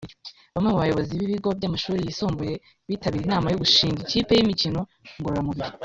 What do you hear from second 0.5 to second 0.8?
Bamwe mu